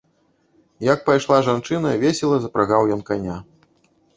[0.93, 3.37] Як пайшла жанчына, весела запрагаў ён каня.